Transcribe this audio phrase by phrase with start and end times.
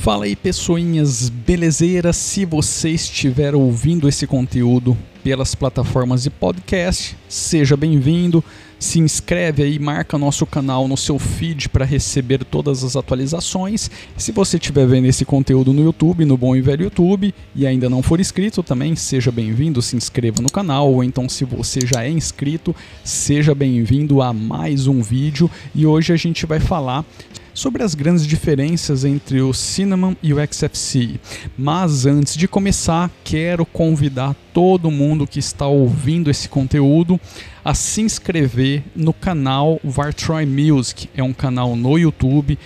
[0.00, 2.16] Fala aí, pessoinhas belezeiras.
[2.16, 8.42] Se você estiver ouvindo esse conteúdo pelas plataformas de podcast, seja bem-vindo.
[8.78, 13.90] Se inscreve aí, marca nosso canal no seu feed para receber todas as atualizações.
[14.16, 17.90] Se você estiver vendo esse conteúdo no YouTube, no bom e velho YouTube, e ainda
[17.90, 22.04] não for inscrito também, seja bem-vindo, se inscreva no canal, ou então se você já
[22.04, 22.74] é inscrito,
[23.04, 25.50] seja bem-vindo a mais um vídeo.
[25.74, 27.04] E hoje a gente vai falar
[27.54, 31.20] sobre as grandes diferenças entre o Cinnamon e o XFCE.
[31.56, 37.20] Mas antes de começar, quero convidar todo mundo que está ouvindo esse conteúdo
[37.64, 41.08] a se inscrever no canal Vartroy Music.
[41.14, 42.58] É um canal no YouTube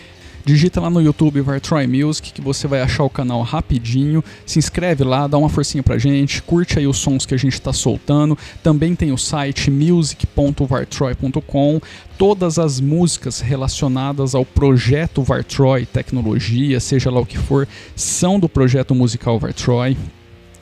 [0.45, 4.23] Digita lá no YouTube Vartroy Music que você vai achar o canal rapidinho.
[4.45, 7.55] Se inscreve lá, dá uma forcinha pra gente, curte aí os sons que a gente
[7.55, 8.37] está soltando.
[8.63, 11.81] Também tem o site music.vartroy.com.
[12.19, 18.47] Todas as músicas relacionadas ao projeto Vartroy Tecnologia, seja lá o que for, são do
[18.47, 19.97] projeto musical Vartroy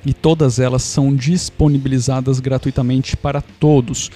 [0.06, 4.12] e todas elas são disponibilizadas gratuitamente para todos.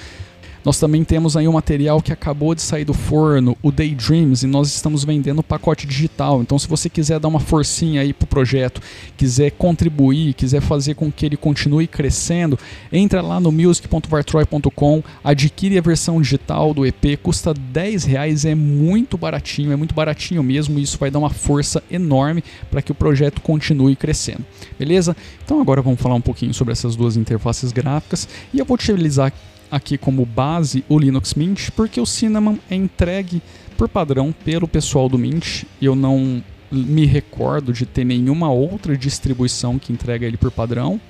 [0.67, 4.49] Nós também temos aí um material que acabou de sair do forno, o Daydreams, e
[4.49, 6.43] nós estamos vendendo o pacote digital.
[6.43, 8.81] Então, se você quiser dar uma forcinha aí pro projeto,
[9.17, 12.59] quiser contribuir, quiser fazer com que ele continue crescendo,
[12.93, 19.17] entra lá no music.vartroy.com, adquire a versão digital do EP, custa 10 reais, é muito
[19.17, 22.95] baratinho, é muito baratinho mesmo, e isso vai dar uma força enorme para que o
[22.95, 24.45] projeto continue crescendo.
[24.77, 25.17] Beleza?
[25.45, 29.33] Então agora vamos falar um pouquinho sobre essas duas interfaces gráficas e eu vou utilizar
[29.71, 33.43] aqui como base o Linux Mint, porque o Cinnamon é entregue
[33.77, 35.65] por padrão pelo pessoal do Mint.
[35.81, 41.01] Eu não me recordo de ter nenhuma outra distribuição que entrega ele por padrão.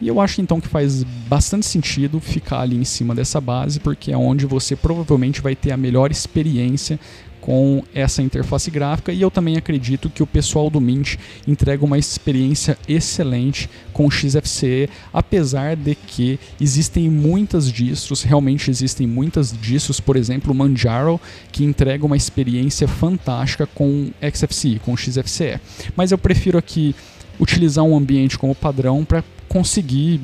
[0.00, 4.12] E eu acho então que faz bastante sentido ficar ali em cima dessa base, porque
[4.12, 7.00] é onde você provavelmente vai ter a melhor experiência
[7.48, 11.16] com essa interface gráfica e eu também acredito que o pessoal do Mint
[11.46, 19.06] entrega uma experiência excelente com o XFCE, apesar de que existem muitas distros, realmente existem
[19.06, 21.18] muitas distros, por exemplo, o Manjaro,
[21.50, 25.58] que entrega uma experiência fantástica com XFCE, com XFCE.
[25.96, 26.94] Mas eu prefiro aqui
[27.40, 30.20] utilizar um ambiente como padrão para conseguir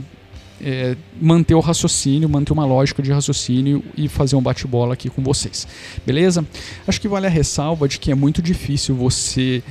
[0.61, 5.23] é, manter o raciocínio, manter uma lógica de raciocínio e fazer um bate-bola aqui com
[5.23, 5.67] vocês.
[6.07, 6.45] Beleza?
[6.87, 9.63] Acho que vale a ressalva de que é muito difícil você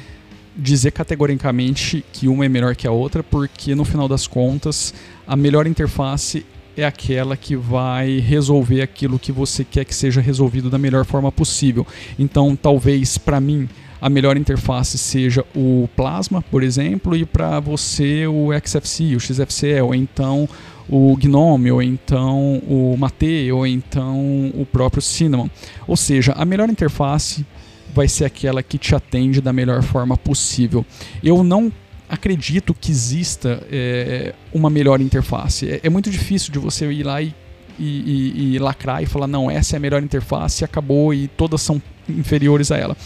[0.56, 4.94] dizer categoricamente que uma é melhor que a outra, porque no final das contas,
[5.28, 6.46] a melhor interface
[6.76, 11.32] é aquela que vai resolver aquilo que você quer que seja resolvido da melhor forma
[11.32, 11.86] possível.
[12.18, 13.68] Então, talvez para mim
[14.02, 19.80] a melhor interface seja o Plasma, por exemplo, e para você o XFCE, o XFCE,
[19.82, 20.50] ou então
[20.90, 25.50] o Gnome, ou então o Mate, ou então o próprio Cinnamon.
[25.88, 27.46] Ou seja, a melhor interface
[27.94, 30.86] vai ser aquela que te atende da melhor forma possível.
[31.24, 31.72] Eu não
[32.10, 35.70] acredito que exista é, uma melhor interface.
[35.70, 37.34] É, é, muito difícil de você ir lá e,
[37.80, 41.62] e, e, e lacrar e falar, não, essa é a melhor interface, acabou e todas
[41.62, 42.98] são inferiores a ela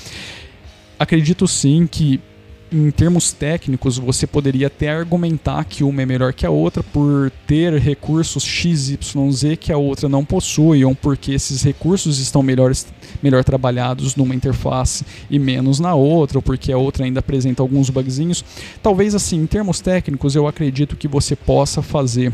[0.99, 2.19] acredito sim que
[2.71, 7.31] em termos técnicos, você poderia até argumentar que uma é melhor que a outra por
[7.45, 12.87] ter recursos XYZ que a outra não possui, ou porque esses recursos estão melhores,
[13.23, 17.89] melhor trabalhados numa interface e menos na outra, ou porque a outra ainda apresenta alguns
[17.89, 18.43] bugzinhos.
[18.83, 22.31] Talvez assim, em termos técnicos, eu acredito que você possa fazer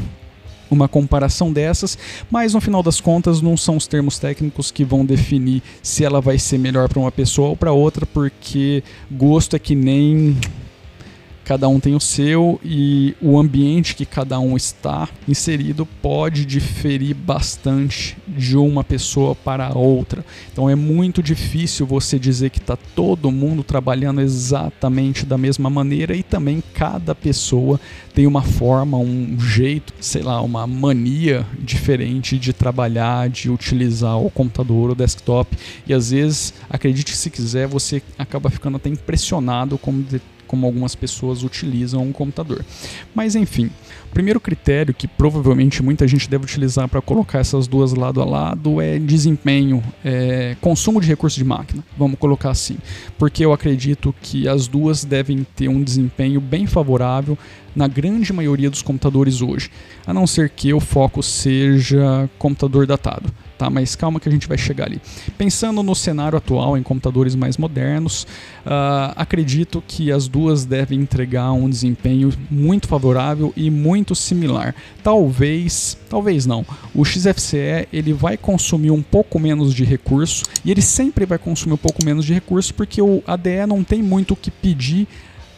[0.74, 1.98] uma comparação dessas,
[2.30, 6.20] mas no final das contas não são os termos técnicos que vão definir se ela
[6.20, 10.36] vai ser melhor para uma pessoa ou para outra, porque gosto é que nem
[11.46, 17.14] cada um tem o seu e o ambiente que cada um está inserido pode diferir
[17.14, 20.26] bastante de uma pessoa para outra.
[20.52, 26.16] Então é muito difícil você dizer que está todo mundo trabalhando exatamente da mesma maneira
[26.16, 27.80] e também cada pessoa
[28.14, 34.30] tem uma forma, um jeito, sei lá, uma mania diferente de trabalhar, de utilizar o
[34.30, 40.06] computador, o desktop e às vezes, acredite se quiser, você acaba ficando até impressionado como
[40.54, 42.64] como algumas pessoas utilizam um computador.
[43.16, 43.72] Mas enfim,
[44.06, 48.26] o primeiro critério que provavelmente muita gente deve utilizar para colocar essas duas lado a
[48.26, 52.78] lado é desempenho, é, consumo de recursos de máquina, vamos colocar assim,
[53.18, 57.36] porque eu acredito que as duas devem ter um desempenho bem favorável
[57.76, 59.72] na grande maioria dos computadores hoje,
[60.06, 63.34] a não ser que o foco seja computador datado
[63.64, 63.70] tá?
[63.70, 65.02] Mas calma que a gente vai chegar ali.
[65.38, 68.24] Pensando no cenário atual em computadores mais modernos,
[68.66, 74.76] uh, acredito que as duas devem entregar um desempenho muito favorável e muito similar.
[75.02, 76.66] Talvez, talvez não.
[76.94, 81.74] O XFCE ele vai consumir um pouco menos de recurso e ele sempre vai consumir
[81.74, 85.08] um pouco menos de recurso porque o ADE não tem muito o que pedir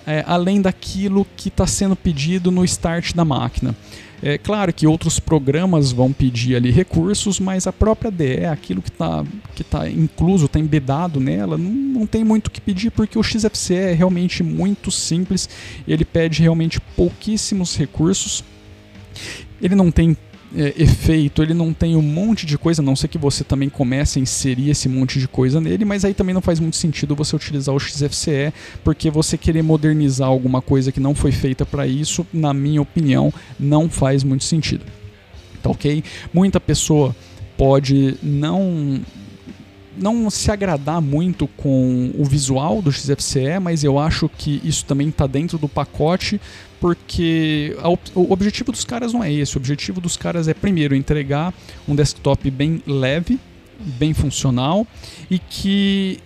[0.05, 3.75] é, além daquilo que está sendo pedido no start da máquina.
[4.23, 8.89] É claro que outros programas vão pedir ali recursos, mas a própria DE, aquilo que
[8.89, 9.23] está
[9.53, 13.23] que tá incluso, está embedado nela, não, não tem muito o que pedir, porque o
[13.23, 15.49] XFCE é realmente muito simples,
[15.87, 18.43] ele pede realmente pouquíssimos recursos.
[19.61, 20.17] Ele não tem
[20.55, 23.69] é, efeito, ele não tem um monte de coisa, a não ser que você também
[23.69, 27.15] comece a inserir esse monte de coisa nele, mas aí também não faz muito sentido
[27.15, 28.53] você utilizar o XFCE,
[28.83, 33.33] porque você querer modernizar alguma coisa que não foi feita para isso, na minha opinião,
[33.59, 34.85] não faz muito sentido.
[35.61, 36.03] Tá ok?
[36.33, 37.15] Muita pessoa
[37.57, 39.01] pode não
[39.97, 45.09] não se agradar muito com o visual do XFCE, mas eu acho que isso também
[45.09, 46.39] está dentro do pacote,
[46.79, 49.55] porque a, o objetivo dos caras não é esse.
[49.55, 51.53] O objetivo dos caras é, primeiro, entregar
[51.87, 53.39] um desktop bem leve,
[53.79, 54.85] bem funcional
[55.29, 56.19] e que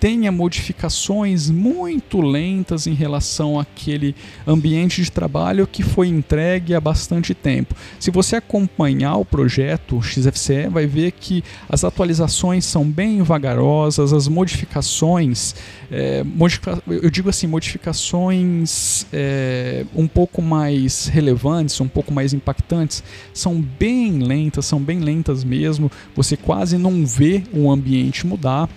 [0.00, 4.14] tenha modificações muito lentas em relação àquele
[4.46, 7.74] ambiente de trabalho que foi entregue há bastante tempo.
[7.98, 14.28] Se você acompanhar o projeto XFCE, vai ver que as atualizações são bem vagarosas, as
[14.28, 15.54] modificações,
[15.90, 23.02] é, modifica eu digo assim, modificações é, um pouco mais relevantes, um pouco mais impactantes,
[23.32, 25.90] são bem lentas, são bem lentas mesmo.
[26.14, 28.68] Você quase não vê o ambiente mudar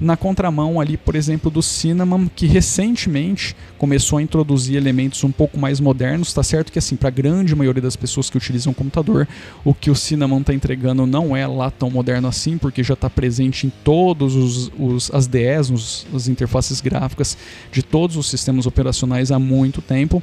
[0.00, 5.58] na contramão ali, por exemplo, do Cinnamon, que recentemente começou a introduzir elementos um pouco
[5.58, 6.32] mais modernos.
[6.32, 9.26] Tá certo que assim, para a grande maioria das pessoas que utilizam computador,
[9.64, 13.10] o que o Cinnamon está entregando não é lá tão moderno assim, porque já está
[13.10, 17.36] presente em todos os, os as DS, os, as interfaces gráficas
[17.72, 20.22] de todos os sistemas operacionais há muito tempo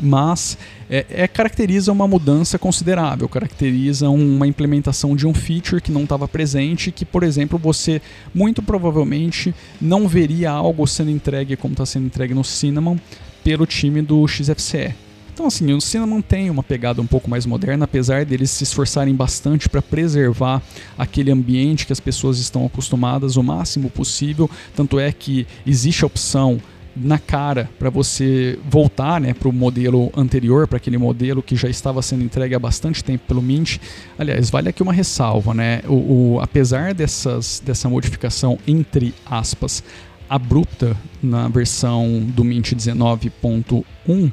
[0.00, 0.56] mas
[0.88, 6.26] é, é, caracteriza uma mudança considerável, caracteriza uma implementação de um feature que não estava
[6.26, 8.00] presente, que, por exemplo, você
[8.34, 12.96] muito provavelmente não veria algo sendo entregue como está sendo entregue no Cinnamon
[13.44, 14.94] pelo time do XFCE.
[15.32, 19.14] Então, assim, o Cinnamon tem uma pegada um pouco mais moderna, apesar deles se esforçarem
[19.14, 20.60] bastante para preservar
[20.98, 24.50] aquele ambiente que as pessoas estão acostumadas o máximo possível.
[24.76, 26.60] Tanto é que existe a opção
[26.96, 31.68] na cara para você voltar né, para o modelo anterior, para aquele modelo que já
[31.68, 33.78] estava sendo entregue há bastante tempo pelo Mint.
[34.18, 35.82] Aliás, vale aqui uma ressalva, né?
[35.86, 39.82] O, o, apesar dessas, dessa modificação entre aspas
[40.28, 44.32] abrupta na versão do Mint 19.1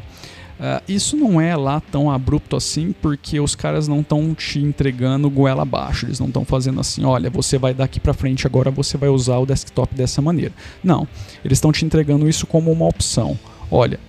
[0.59, 5.30] Uh, isso não é lá tão abrupto assim, porque os caras não estão te entregando
[5.30, 6.07] goela abaixo.
[6.07, 9.38] Eles não estão fazendo assim, olha, você vai daqui para frente agora, você vai usar
[9.38, 10.54] o desktop dessa maneira.
[10.83, 11.07] Não,
[11.45, 13.38] eles estão te entregando isso como uma opção.
[13.69, 14.00] Olha,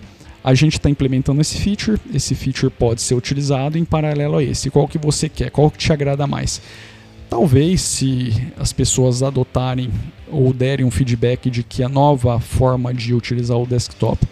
[0.43, 4.71] a gente está implementando esse feature, esse feature pode ser utilizado em paralelo a esse.
[4.71, 5.51] Qual que você quer?
[5.51, 6.61] Qual que te agrada mais?
[7.29, 9.91] Talvez se as pessoas adotarem
[10.31, 14.25] ou derem um feedback de que a nova forma de utilizar o desktop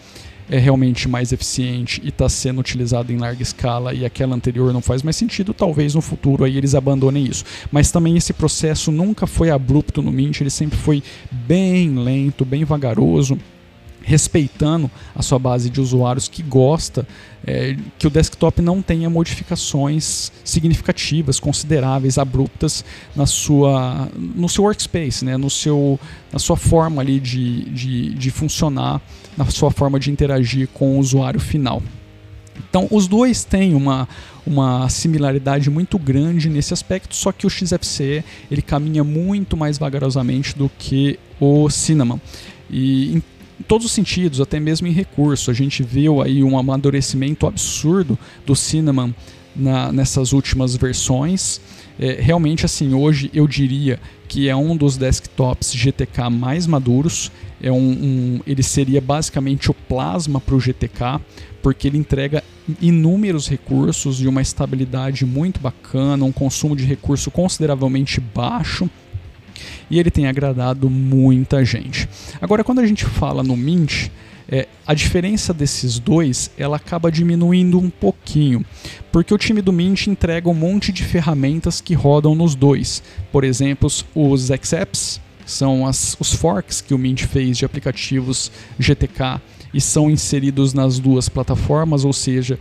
[0.49, 4.81] é realmente mais eficiente e está sendo utilizado em larga escala e aquela anterior não
[4.81, 7.43] faz mais sentido, talvez no futuro aí eles abandonem isso.
[7.71, 12.63] Mas também esse processo nunca foi abrupto no Mint, ele sempre foi bem lento, bem
[12.63, 13.37] vagaroso
[14.07, 17.05] respeitando a sua base de usuários que gosta
[17.45, 25.25] é, que o desktop não tenha modificações significativas, consideráveis, abruptas na sua, no seu workspace,
[25.25, 25.99] né, no seu,
[26.31, 29.01] na sua forma ali de, de, de funcionar,
[29.35, 31.83] na sua forma de interagir com o usuário final.
[32.69, 34.07] Então, os dois têm uma,
[34.45, 40.57] uma similaridade muito grande nesse aspecto, só que o XFCE ele caminha muito mais vagarosamente
[40.57, 42.19] do que o Cinnamon.
[42.69, 43.21] E
[43.59, 45.49] em todos os sentidos, até mesmo em recurso.
[45.49, 49.11] A gente viu aí um amadurecimento absurdo do Cinnamon
[49.55, 51.59] na, nessas últimas versões.
[51.99, 57.31] É, realmente, assim, hoje eu diria que é um dos desktops GTK mais maduros.
[57.61, 61.19] É um, um ele seria basicamente o plasma para o GTK,
[61.61, 62.43] porque ele entrega
[62.81, 68.89] inúmeros recursos e uma estabilidade muito bacana, um consumo de recurso consideravelmente baixo
[69.89, 72.07] e ele tem agradado muita gente.
[72.41, 74.09] Agora, quando a gente fala no Mint,
[74.49, 78.65] é, a diferença desses dois ela acaba diminuindo um pouquinho,
[79.11, 83.03] porque o time do Mint entrega um monte de ferramentas que rodam nos dois.
[83.31, 89.41] Por exemplo, os Xapps são as, os forks que o Mint fez de aplicativos GTK
[89.77, 92.57] e são inseridos nas duas plataformas, ou seja,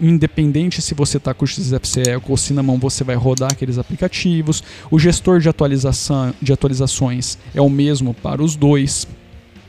[0.00, 3.78] independente se você está com o XFCE ou com o Cinnamon, você vai rodar aqueles
[3.78, 4.62] aplicativos.
[4.88, 9.08] O gestor de, atualização, de atualizações é o mesmo para os dois.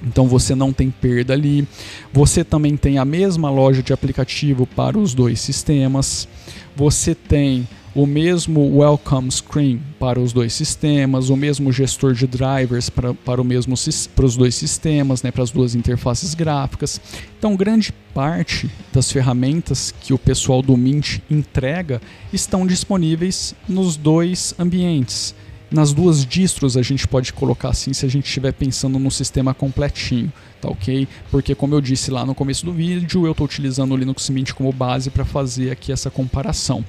[0.03, 1.67] Então você não tem perda ali.
[2.13, 6.27] Você também tem a mesma loja de aplicativo para os dois sistemas.
[6.75, 12.89] Você tem o mesmo welcome screen para os dois sistemas, o mesmo gestor de drivers
[12.89, 13.75] para, para, o mesmo,
[14.15, 17.00] para os dois sistemas, né, para as duas interfaces gráficas.
[17.38, 24.55] Então, grande parte das ferramentas que o pessoal do Mint entrega estão disponíveis nos dois
[24.57, 25.35] ambientes.
[25.73, 29.55] Nas duas distros a gente pode colocar assim se a gente estiver pensando no sistema
[29.55, 31.07] completinho, tá ok?
[31.31, 34.51] Porque como eu disse lá no começo do vídeo, eu estou utilizando o Linux Mint
[34.51, 36.85] como base para fazer aqui essa comparação.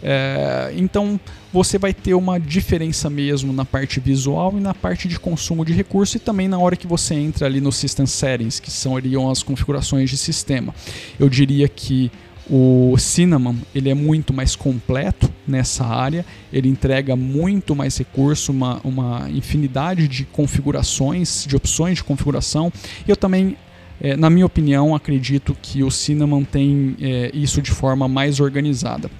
[0.00, 1.18] É, então
[1.52, 5.72] você vai ter uma diferença mesmo na parte visual e na parte de consumo de
[5.72, 8.94] recurso e também na hora que você entra ali no System Settings, que são
[9.28, 10.72] as configurações de sistema.
[11.18, 12.08] Eu diria que
[12.50, 18.80] o Cinnamon ele é muito mais completo nessa área, ele entrega muito mais recurso, uma,
[18.82, 22.72] uma infinidade de configurações, de opções de configuração.
[23.06, 23.56] E eu também,
[24.00, 29.10] é, na minha opinião, acredito que o Cinnamon tem é, isso de forma mais organizada.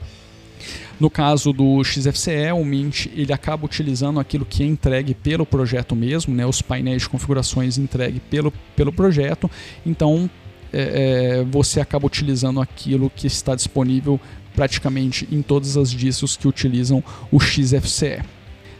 [0.98, 5.94] No caso do XFCE, o Mint ele acaba utilizando aquilo que é entregue pelo projeto
[5.94, 9.48] mesmo, né, os painéis de configurações entregue pelo, pelo projeto.
[9.86, 10.28] Então,
[10.72, 14.20] é, é, você acaba utilizando aquilo que está disponível
[14.54, 18.22] praticamente em todas as distros que utilizam o XFCE.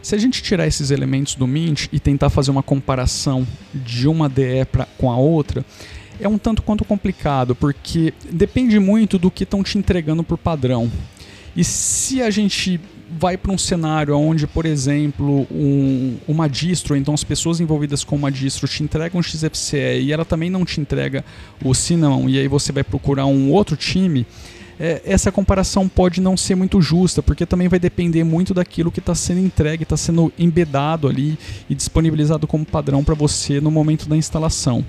[0.01, 4.29] Se a gente tirar esses elementos do Mint e tentar fazer uma comparação de uma
[4.29, 5.65] DE pra, com a outra,
[6.19, 10.91] é um tanto quanto complicado, porque depende muito do que estão te entregando por padrão.
[11.55, 12.79] E se a gente
[13.17, 18.15] vai para um cenário onde, por exemplo, um, uma distro, então as pessoas envolvidas com
[18.15, 21.23] uma distro te entregam um XFCE e ela também não te entrega
[21.63, 24.25] o Cinnamon, e aí você vai procurar um outro time,
[24.79, 28.99] é, essa comparação pode não ser muito justa, porque também vai depender muito daquilo que
[28.99, 31.37] está sendo entregue, está sendo embedado ali
[31.69, 34.85] e disponibilizado como padrão para você no momento da instalação.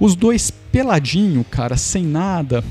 [0.00, 2.64] Os dois peladinho, cara, sem nada,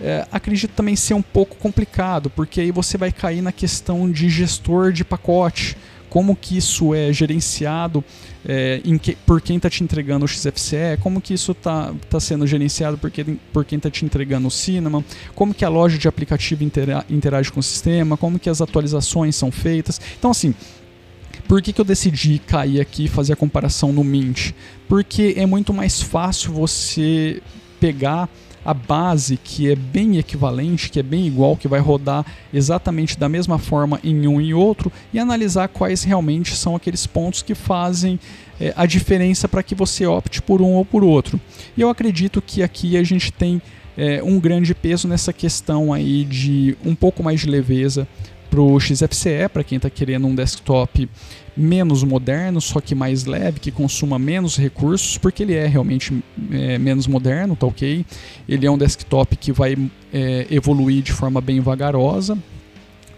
[0.00, 4.28] é, acredito também ser um pouco complicado, porque aí você vai cair na questão de
[4.28, 5.76] gestor de pacote,
[6.08, 8.04] como que isso é gerenciado
[8.44, 12.46] é, que, por quem está te entregando o XFCE, como que isso está tá sendo
[12.46, 15.04] gerenciado por, que, por quem está te entregando o Cinema,
[15.34, 19.36] como que a loja de aplicativo intera, interage com o sistema, como que as atualizações
[19.36, 20.00] são feitas.
[20.18, 20.54] Então assim,
[21.46, 24.52] por que, que eu decidi cair aqui e fazer a comparação no Mint?
[24.88, 27.42] Porque é muito mais fácil você
[27.78, 28.28] pegar
[28.64, 33.28] a base que é bem equivalente, que é bem igual, que vai rodar exatamente da
[33.28, 38.18] mesma forma em um e outro e analisar quais realmente são aqueles pontos que fazem
[38.60, 41.40] é, a diferença para que você opte por um ou por outro.
[41.76, 43.62] E eu acredito que aqui a gente tem
[43.96, 48.06] é, um grande peso nessa questão aí de um pouco mais de leveza
[48.50, 51.08] para o XFCE, para quem está querendo um desktop
[51.56, 56.78] menos moderno, só que mais leve, que consuma menos recursos, porque ele é realmente é,
[56.78, 58.04] menos moderno, tá ok?
[58.48, 59.76] Ele é um desktop que vai
[60.12, 62.36] é, evoluir de forma bem vagarosa,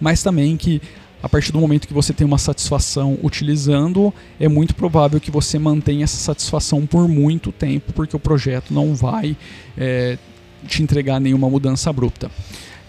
[0.00, 0.82] mas também que
[1.22, 5.56] a partir do momento que você tem uma satisfação utilizando, é muito provável que você
[5.56, 9.36] mantenha essa satisfação por muito tempo, porque o projeto não vai
[9.78, 10.18] é,
[10.66, 12.28] te entregar nenhuma mudança abrupta.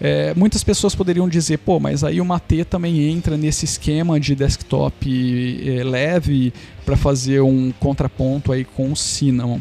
[0.00, 4.34] É, muitas pessoas poderiam dizer, pô, mas aí o Mate também entra nesse esquema de
[4.34, 6.52] desktop é, leve
[6.84, 9.60] para fazer um contraponto aí com o Cinnamon.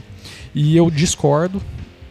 [0.55, 1.61] E eu discordo,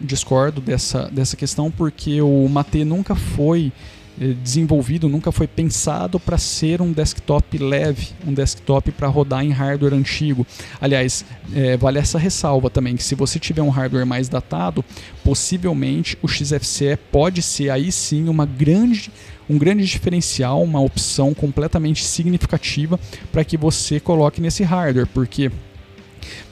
[0.00, 3.73] discordo dessa, dessa questão porque o Mate nunca foi
[4.19, 9.95] desenvolvido, nunca foi pensado para ser um desktop leve, um desktop para rodar em hardware
[9.95, 10.47] antigo.
[10.81, 14.85] Aliás, é, vale essa ressalva também, que se você tiver um hardware mais datado,
[15.25, 19.11] possivelmente o XFCE pode ser aí sim uma grande
[19.50, 22.99] um grande diferencial, uma opção completamente significativa
[23.31, 25.50] para que você coloque nesse hardware, porque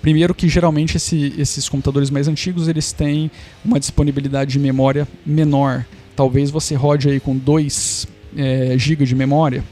[0.02, 3.30] Primeiro que geralmente esse, esses computadores mais antigos eles têm
[3.64, 9.64] uma disponibilidade de memória menor talvez você rode aí com 2 é, GB de memória,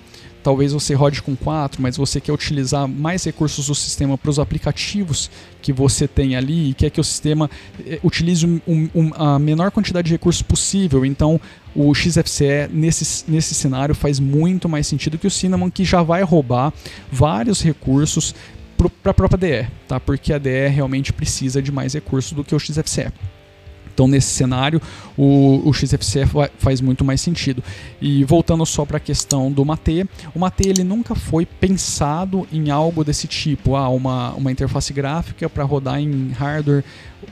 [0.42, 4.38] talvez você rode com 4, mas você quer utilizar mais recursos do sistema para os
[4.38, 5.30] aplicativos
[5.60, 7.50] que você tem ali e quer que o sistema
[7.86, 8.60] é, utilize um,
[8.94, 11.04] um, a menor quantidade de recursos possível.
[11.04, 11.40] Então,
[11.74, 16.22] o XFCE nesse, nesse cenário faz muito mais sentido que o Cinnamon, que já vai
[16.22, 16.72] roubar
[17.10, 18.34] vários recursos
[19.02, 19.98] para a própria DE, tá?
[19.98, 23.12] porque a DE realmente precisa de mais recursos do que o XFCE.
[23.98, 24.80] Então, nesse cenário,
[25.16, 26.20] o, o XFCE
[26.56, 27.64] faz muito mais sentido.
[28.00, 32.70] E voltando só para a questão do Mate, o Mate ele nunca foi pensado em
[32.70, 36.84] algo desse tipo, ah, uma, uma interface gráfica para rodar em hardware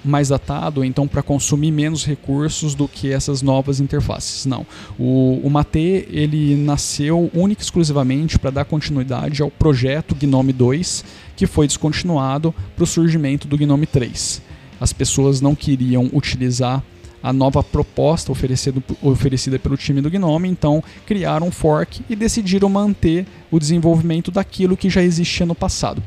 [0.04, 4.44] mais datado, então para consumir menos recursos do que essas novas interfaces.
[4.44, 4.66] Não.
[4.98, 11.04] O, o Mate ele nasceu única e exclusivamente para dar continuidade ao projeto Gnome 2,
[11.36, 14.45] que foi descontinuado para o surgimento do Gnome 3
[14.80, 16.82] as pessoas não queriam utilizar
[17.22, 22.68] a nova proposta oferecida, oferecida pelo time do Gnome, então criaram um fork e decidiram
[22.68, 26.02] manter o desenvolvimento daquilo que já existia no passado.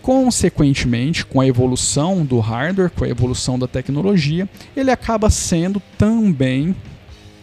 [0.00, 6.76] Consequentemente, com a evolução do hardware, com a evolução da tecnologia, ele acaba sendo também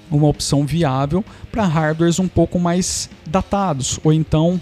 [0.10, 4.62] uma opção viável para hardwares um pouco mais datados ou então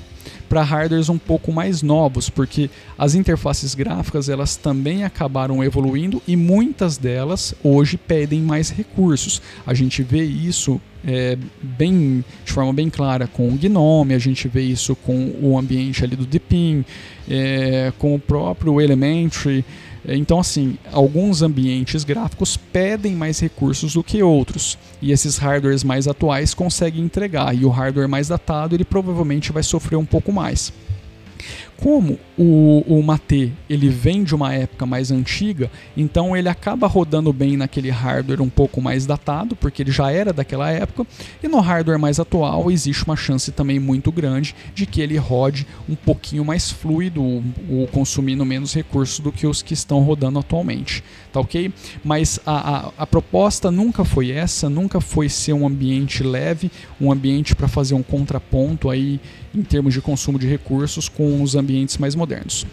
[0.52, 6.36] para hardwares um pouco mais novos, porque as interfaces gráficas elas também acabaram evoluindo e
[6.36, 9.42] muitas delas hoje pedem mais recursos.
[9.66, 14.50] A gente vê isso é, bem de forma bem clara com o Gnome, a gente
[14.50, 16.84] vê isso com o ambiente ali do Deepin,
[17.30, 19.64] é, com o próprio Elementary.
[20.08, 26.08] Então, assim, alguns ambientes gráficos pedem mais recursos do que outros, e esses hardwares mais
[26.08, 30.74] atuais conseguem entregar, e o hardware mais datado ele provavelmente vai sofrer um pouco mais.
[31.82, 37.34] Como o, o Mate ele vem de uma época mais antiga, então ele acaba rodando
[37.34, 41.08] bem naquele hardware um pouco mais datado, porque ele já era daquela época,
[41.42, 45.66] e no hardware mais atual existe uma chance também muito grande de que ele rode
[45.90, 51.04] um pouquinho mais fluido, ou consumindo menos recursos do que os que estão rodando atualmente,
[51.32, 51.72] tá ok?
[52.04, 57.12] Mas a, a, a proposta nunca foi essa, nunca foi ser um ambiente leve, um
[57.12, 59.20] ambiente para fazer um contraponto aí
[59.54, 62.66] em termos de consumo de recursos com os ambientes mais modernos.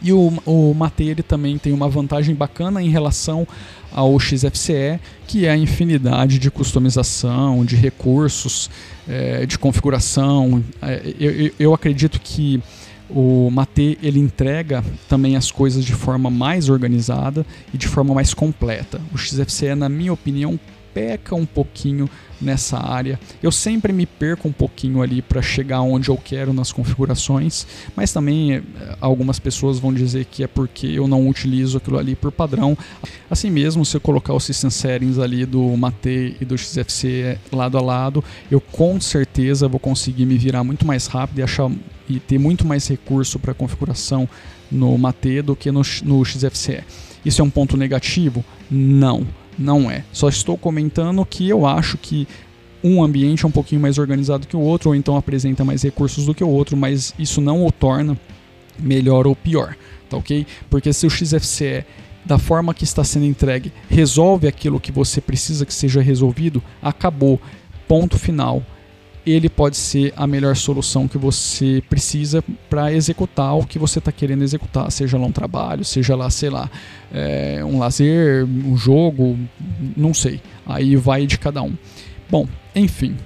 [0.00, 3.46] E o, o Mate ele também tem uma vantagem bacana em relação
[3.92, 8.70] ao XFCE, que é a infinidade de customização, de recursos,
[9.08, 10.62] é, de configuração.
[10.80, 12.62] É, eu, eu acredito que
[13.10, 18.34] o Mate ele entrega também as coisas de forma mais organizada e de forma mais
[18.34, 19.00] completa.
[19.12, 20.58] O XFCE, na minha opinião,
[20.92, 22.08] peca um pouquinho
[22.40, 23.18] nessa área.
[23.42, 28.12] Eu sempre me perco um pouquinho ali para chegar onde eu quero nas configurações, mas
[28.12, 28.62] também eh,
[29.00, 32.76] algumas pessoas vão dizer que é porque eu não utilizo aquilo ali por padrão.
[33.30, 37.78] Assim mesmo, se eu colocar os system settings ali do Mate e do XFC lado
[37.78, 41.70] a lado, eu com certeza vou conseguir me virar muito mais rápido e achar
[42.08, 44.28] e ter muito mais recurso para configuração
[44.70, 46.82] no Mate do que no, no XFCE.
[47.24, 48.44] Isso é um ponto negativo?
[48.70, 49.26] Não
[49.58, 50.04] não é.
[50.12, 52.28] Só estou comentando que eu acho que
[52.82, 56.26] um ambiente é um pouquinho mais organizado que o outro, ou então apresenta mais recursos
[56.26, 58.18] do que o outro, mas isso não o torna
[58.78, 59.76] melhor ou pior,
[60.08, 60.46] tá ok?
[60.70, 61.84] Porque se o XFCE
[62.24, 67.40] da forma que está sendo entregue resolve aquilo que você precisa que seja resolvido, acabou,
[67.88, 68.62] ponto final
[69.30, 74.12] ele pode ser a melhor solução que você precisa para executar o que você está
[74.12, 76.70] querendo executar, seja lá um trabalho, seja lá, sei lá,
[77.12, 79.38] é, um lazer, um jogo,
[79.96, 80.40] não sei.
[80.66, 81.74] Aí vai de cada um.
[82.30, 83.16] Bom, enfim,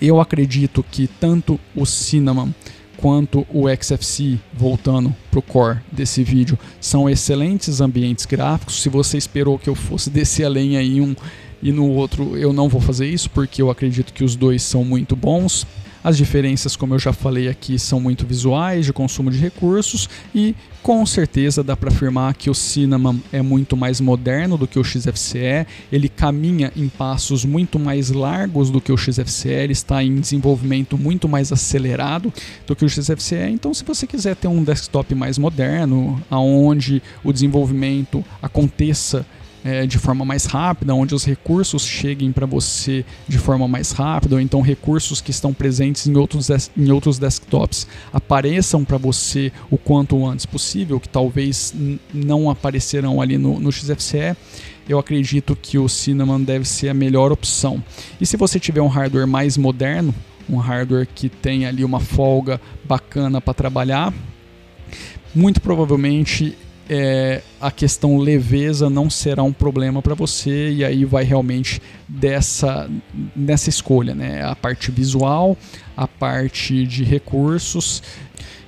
[0.00, 2.50] eu acredito que tanto o Cinnamon
[2.98, 8.82] quanto o XFC, voltando para o core desse vídeo, são excelentes ambientes gráficos.
[8.82, 11.14] Se você esperou que eu fosse descer além aí um
[11.62, 14.84] e no outro eu não vou fazer isso porque eu acredito que os dois são
[14.84, 15.66] muito bons.
[16.02, 20.54] As diferenças, como eu já falei aqui, são muito visuais, de consumo de recursos e
[20.82, 24.84] com certeza dá para afirmar que o Cinnamon é muito mais moderno do que o
[24.84, 30.20] XFCE, ele caminha em passos muito mais largos do que o XFCE, ele está em
[30.20, 32.32] desenvolvimento muito mais acelerado
[32.66, 33.50] do que o XFCE.
[33.50, 39.26] Então, se você quiser ter um desktop mais moderno, aonde o desenvolvimento aconteça
[39.68, 44.36] é, de forma mais rápida, onde os recursos cheguem para você de forma mais rápida,
[44.36, 49.76] ou então recursos que estão presentes em outros, em outros desktops apareçam para você o
[49.76, 51.74] quanto antes possível, que talvez
[52.14, 54.34] não aparecerão ali no, no XFCE
[54.88, 57.84] eu acredito que o Cinnamon deve ser a melhor opção.
[58.18, 60.14] E se você tiver um hardware mais moderno,
[60.48, 64.14] um hardware que tem ali uma folga bacana para trabalhar,
[65.34, 66.56] muito provavelmente
[66.88, 72.88] é, a questão leveza não será um problema para você e aí vai realmente dessa
[73.36, 74.42] nessa escolha, né?
[74.42, 75.56] A parte visual,
[75.96, 78.02] a parte de recursos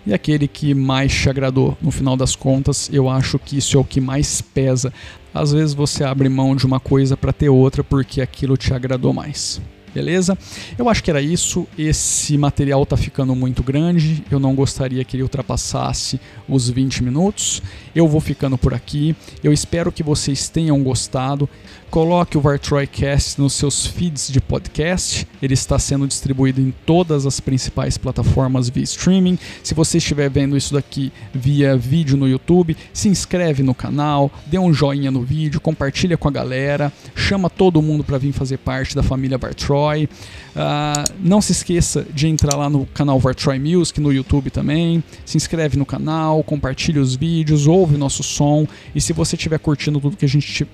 [0.07, 1.77] e aquele que mais te agradou.
[1.81, 4.93] No final das contas, eu acho que isso é o que mais pesa.
[5.33, 9.13] Às vezes você abre mão de uma coisa para ter outra porque aquilo te agradou
[9.13, 9.61] mais
[9.95, 10.37] beleza?
[10.79, 11.67] Eu acho que era isso.
[11.79, 14.25] Esse material tá ficando muito grande.
[14.31, 17.63] Eu não gostaria que ele ultrapassasse os 20 minutos.
[17.95, 19.15] Eu vou ficando por aqui.
[19.43, 21.49] Eu espero que vocês tenham gostado.
[21.91, 25.27] Coloque o VartroyCast nos seus feeds de podcast.
[25.43, 29.37] Ele está sendo distribuído em todas as principais plataformas via streaming.
[29.61, 34.57] Se você estiver vendo isso daqui via vídeo no YouTube, se inscreve no canal, dê
[34.57, 38.95] um joinha no vídeo, compartilha com a galera, chama todo mundo para vir fazer parte
[38.95, 40.05] da família Vartroy.
[40.05, 45.03] Uh, não se esqueça de entrar lá no canal Vartroy Music, no YouTube também.
[45.25, 48.65] Se inscreve no canal, compartilha os vídeos, ouve nosso som.
[48.95, 50.67] E se você estiver curtindo tudo que a gente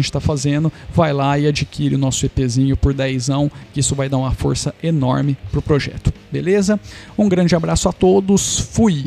[0.00, 0.53] está fazendo,
[0.94, 3.30] vai lá e adquire o nosso EPzinho por 10
[3.72, 6.12] que isso vai dar uma força enorme pro projeto.
[6.30, 6.78] Beleza?
[7.16, 8.60] Um grande abraço a todos.
[8.60, 9.06] Fui!